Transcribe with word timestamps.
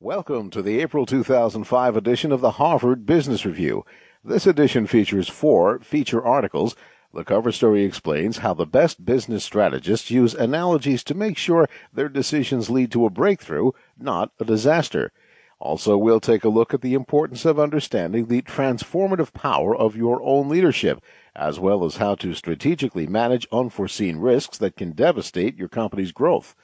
Welcome 0.00 0.50
to 0.50 0.62
the 0.62 0.80
April 0.80 1.06
2005 1.06 1.96
edition 1.96 2.30
of 2.30 2.40
the 2.40 2.52
Harvard 2.52 3.04
Business 3.04 3.44
Review. 3.44 3.84
This 4.22 4.46
edition 4.46 4.86
features 4.86 5.28
four 5.28 5.80
feature 5.80 6.24
articles. 6.24 6.76
The 7.12 7.24
cover 7.24 7.50
story 7.50 7.82
explains 7.82 8.38
how 8.38 8.54
the 8.54 8.64
best 8.64 9.04
business 9.04 9.42
strategists 9.42 10.08
use 10.08 10.34
analogies 10.34 11.02
to 11.02 11.16
make 11.16 11.36
sure 11.36 11.68
their 11.92 12.08
decisions 12.08 12.70
lead 12.70 12.92
to 12.92 13.06
a 13.06 13.10
breakthrough, 13.10 13.72
not 13.98 14.30
a 14.38 14.44
disaster. 14.44 15.10
Also, 15.58 15.98
we'll 15.98 16.20
take 16.20 16.44
a 16.44 16.48
look 16.48 16.72
at 16.72 16.80
the 16.80 16.94
importance 16.94 17.44
of 17.44 17.58
understanding 17.58 18.26
the 18.26 18.42
transformative 18.42 19.32
power 19.32 19.74
of 19.74 19.96
your 19.96 20.22
own 20.22 20.48
leadership, 20.48 21.02
as 21.34 21.58
well 21.58 21.84
as 21.84 21.96
how 21.96 22.14
to 22.14 22.34
strategically 22.34 23.08
manage 23.08 23.48
unforeseen 23.50 24.18
risks 24.18 24.58
that 24.58 24.76
can 24.76 24.92
devastate 24.92 25.56
your 25.56 25.68
company's 25.68 26.12
growth. 26.12 26.54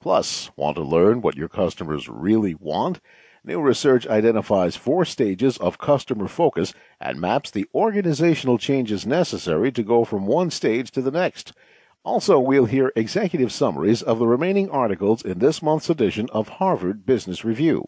Plus, 0.00 0.50
want 0.56 0.76
to 0.76 0.82
learn 0.82 1.20
what 1.20 1.36
your 1.36 1.48
customers 1.48 2.08
really 2.08 2.54
want? 2.54 3.00
New 3.44 3.60
research 3.60 4.06
identifies 4.06 4.76
four 4.76 5.04
stages 5.04 5.58
of 5.58 5.78
customer 5.78 6.26
focus 6.26 6.72
and 7.00 7.20
maps 7.20 7.50
the 7.50 7.66
organizational 7.74 8.58
changes 8.58 9.06
necessary 9.06 9.70
to 9.72 9.82
go 9.82 10.04
from 10.04 10.26
one 10.26 10.50
stage 10.50 10.90
to 10.90 11.02
the 11.02 11.10
next. 11.10 11.52
Also, 12.02 12.38
we'll 12.38 12.64
hear 12.64 12.92
executive 12.96 13.52
summaries 13.52 14.02
of 14.02 14.18
the 14.18 14.26
remaining 14.26 14.70
articles 14.70 15.22
in 15.22 15.38
this 15.38 15.62
month's 15.62 15.90
edition 15.90 16.28
of 16.32 16.48
Harvard 16.48 17.04
Business 17.04 17.44
Review. 17.44 17.84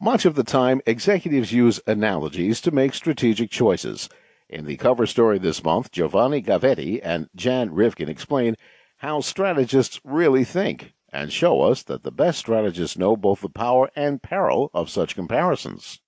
Much 0.00 0.24
of 0.24 0.34
the 0.34 0.44
time, 0.44 0.80
executives 0.86 1.52
use 1.52 1.80
analogies 1.86 2.60
to 2.62 2.70
make 2.70 2.94
strategic 2.94 3.50
choices. 3.50 4.08
In 4.48 4.64
the 4.66 4.76
cover 4.76 5.06
story 5.06 5.38
this 5.38 5.62
month, 5.62 5.90
Giovanni 5.92 6.42
Gavetti 6.42 7.00
and 7.02 7.28
Jan 7.34 7.70
Rivkin 7.70 8.08
explain 8.08 8.56
how 9.04 9.20
strategists 9.20 10.00
really 10.02 10.44
think 10.44 10.94
and 11.12 11.30
show 11.30 11.60
us 11.60 11.82
that 11.82 12.04
the 12.04 12.10
best 12.10 12.38
strategists 12.38 12.96
know 12.96 13.14
both 13.14 13.42
the 13.42 13.50
power 13.50 13.90
and 13.94 14.22
peril 14.22 14.70
of 14.72 14.88
such 14.88 15.14
comparisons. 15.14 16.00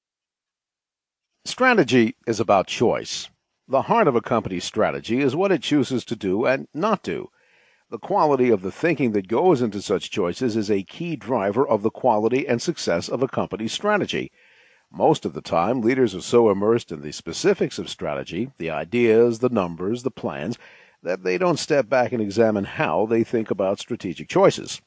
Strategy 1.45 2.17
is 2.27 2.41
about 2.41 2.67
choice. 2.67 3.29
The 3.69 3.83
heart 3.83 4.09
of 4.09 4.17
a 4.17 4.23
company's 4.23 4.65
strategy 4.65 5.21
is 5.21 5.37
what 5.37 5.53
it 5.53 5.61
chooses 5.61 6.07
to 6.07 6.17
do 6.17 6.47
and 6.47 6.69
not 6.73 7.03
do. 7.03 7.29
The 7.91 7.99
quality 7.99 8.49
of 8.49 8.63
the 8.63 8.73
thinking 8.73 9.13
that 9.13 9.29
goes 9.29 9.61
into 9.61 9.83
such 9.83 10.11
choices 10.11 10.57
is 10.57 10.71
a 10.71 10.83
key 10.83 11.17
driver 11.17 11.69
of 11.69 11.83
the 11.83 11.91
quality 11.91 12.49
and 12.49 12.63
success 12.63 13.11
of 13.11 13.23
a 13.23 13.29
company's 13.29 13.75
strategy. 13.75 14.33
Most 14.91 15.27
of 15.27 15.35
the 15.35 15.43
time, 15.43 15.83
leaders 15.83 16.15
are 16.15 16.23
so 16.23 16.49
immersed 16.49 16.91
in 16.91 17.03
the 17.03 17.13
specifics 17.13 17.79
of 17.79 17.91
strategy, 17.91 18.53
the 18.57 18.71
ideas, 18.71 19.41
the 19.41 19.51
numbers, 19.51 20.03
the 20.03 20.11
plans, 20.11 20.57
that 21.07 21.23
they 21.23 21.39
don't 21.39 21.61
step 21.61 21.89
back 21.89 22.11
and 22.11 22.21
examine 22.21 22.65
how 22.65 23.07
they 23.07 23.23
think 23.23 23.49
about 23.49 23.79
strategic 23.79 24.29
choices. 24.29 24.81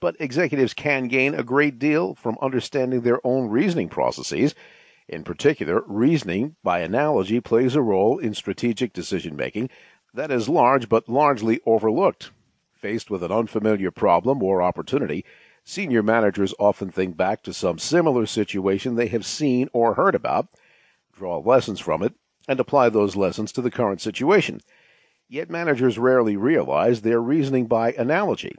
But 0.00 0.16
executives 0.18 0.74
can 0.74 1.06
gain 1.06 1.32
a 1.32 1.44
great 1.44 1.78
deal 1.78 2.16
from 2.16 2.36
understanding 2.42 3.02
their 3.02 3.24
own 3.24 3.48
reasoning 3.48 3.88
processes. 3.88 4.56
In 5.08 5.22
particular, 5.22 5.84
reasoning 5.86 6.56
by 6.64 6.80
analogy 6.80 7.40
plays 7.40 7.76
a 7.76 7.82
role 7.82 8.18
in 8.18 8.34
strategic 8.34 8.92
decision 8.92 9.36
making 9.36 9.70
that 10.12 10.32
is 10.32 10.48
large 10.48 10.88
but 10.88 11.08
largely 11.08 11.60
overlooked. 11.64 12.32
Faced 12.72 13.08
with 13.08 13.22
an 13.22 13.30
unfamiliar 13.30 13.92
problem 13.92 14.42
or 14.42 14.60
opportunity, 14.60 15.24
senior 15.62 16.02
managers 16.02 16.52
often 16.58 16.90
think 16.90 17.16
back 17.16 17.44
to 17.44 17.54
some 17.54 17.78
similar 17.78 18.26
situation 18.26 18.96
they 18.96 19.06
have 19.06 19.24
seen 19.24 19.68
or 19.72 19.94
heard 19.94 20.16
about, 20.16 20.48
draw 21.12 21.38
lessons 21.38 21.78
from 21.78 22.02
it, 22.02 22.14
and 22.48 22.58
apply 22.58 22.88
those 22.88 23.14
lessons 23.14 23.52
to 23.52 23.62
the 23.62 23.70
current 23.70 24.00
situation. 24.00 24.60
Yet 25.32 25.48
managers 25.48 25.96
rarely 25.96 26.36
realize 26.36 27.02
they're 27.02 27.22
reasoning 27.22 27.66
by 27.66 27.92
analogy. 27.92 28.56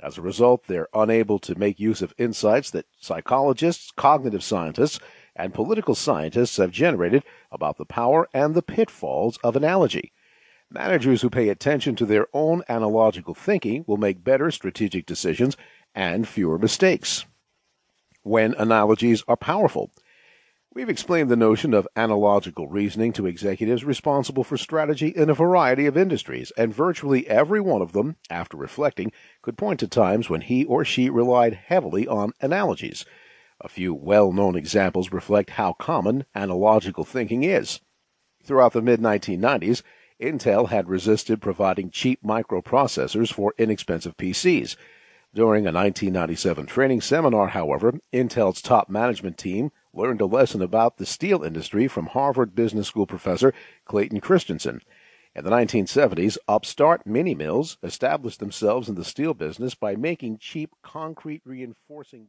As 0.00 0.16
a 0.16 0.22
result, 0.22 0.68
they're 0.68 0.86
unable 0.94 1.40
to 1.40 1.58
make 1.58 1.80
use 1.80 2.00
of 2.00 2.14
insights 2.16 2.70
that 2.70 2.86
psychologists, 2.96 3.90
cognitive 3.90 4.44
scientists, 4.44 5.00
and 5.34 5.52
political 5.52 5.96
scientists 5.96 6.58
have 6.58 6.70
generated 6.70 7.24
about 7.50 7.76
the 7.76 7.84
power 7.84 8.28
and 8.32 8.54
the 8.54 8.62
pitfalls 8.62 9.36
of 9.38 9.56
analogy. 9.56 10.12
Managers 10.70 11.22
who 11.22 11.28
pay 11.28 11.48
attention 11.48 11.96
to 11.96 12.06
their 12.06 12.28
own 12.32 12.62
analogical 12.68 13.34
thinking 13.34 13.84
will 13.88 13.96
make 13.96 14.22
better 14.22 14.52
strategic 14.52 15.06
decisions 15.06 15.56
and 15.92 16.28
fewer 16.28 16.56
mistakes. 16.56 17.26
When 18.22 18.54
analogies 18.54 19.24
are 19.26 19.36
powerful, 19.36 19.90
We've 20.74 20.88
explained 20.88 21.28
the 21.28 21.36
notion 21.36 21.74
of 21.74 21.86
analogical 21.96 22.66
reasoning 22.66 23.12
to 23.14 23.26
executives 23.26 23.84
responsible 23.84 24.42
for 24.42 24.56
strategy 24.56 25.08
in 25.08 25.28
a 25.28 25.34
variety 25.34 25.84
of 25.84 25.98
industries, 25.98 26.50
and 26.56 26.74
virtually 26.74 27.28
every 27.28 27.60
one 27.60 27.82
of 27.82 27.92
them, 27.92 28.16
after 28.30 28.56
reflecting, 28.56 29.12
could 29.42 29.58
point 29.58 29.80
to 29.80 29.86
times 29.86 30.30
when 30.30 30.40
he 30.40 30.64
or 30.64 30.82
she 30.82 31.10
relied 31.10 31.52
heavily 31.52 32.08
on 32.08 32.32
analogies. 32.40 33.04
A 33.60 33.68
few 33.68 33.92
well 33.92 34.32
known 34.32 34.56
examples 34.56 35.12
reflect 35.12 35.50
how 35.50 35.74
common 35.74 36.24
analogical 36.34 37.04
thinking 37.04 37.42
is. 37.42 37.80
Throughout 38.42 38.72
the 38.72 38.80
mid 38.80 38.98
1990s, 38.98 39.82
Intel 40.18 40.70
had 40.70 40.88
resisted 40.88 41.42
providing 41.42 41.90
cheap 41.90 42.22
microprocessors 42.22 43.30
for 43.30 43.52
inexpensive 43.58 44.16
PCs. 44.16 44.76
During 45.34 45.64
a 45.64 45.72
1997 45.72 46.66
training 46.66 47.00
seminar, 47.00 47.48
however, 47.48 47.94
Intel's 48.12 48.60
top 48.60 48.90
management 48.90 49.38
team 49.38 49.72
learned 49.94 50.20
a 50.20 50.26
lesson 50.26 50.60
about 50.60 50.98
the 50.98 51.06
steel 51.06 51.42
industry 51.42 51.88
from 51.88 52.08
Harvard 52.08 52.54
Business 52.54 52.88
School 52.88 53.06
professor 53.06 53.54
Clayton 53.86 54.20
Christensen. 54.20 54.82
In 55.34 55.44
the 55.44 55.50
1970s, 55.50 56.36
upstart 56.46 57.06
mini 57.06 57.34
mills 57.34 57.78
established 57.82 58.40
themselves 58.40 58.90
in 58.90 58.94
the 58.94 59.06
steel 59.06 59.32
business 59.32 59.74
by 59.74 59.96
making 59.96 60.36
cheap 60.36 60.74
concrete 60.82 61.40
reinforcing. 61.46 62.28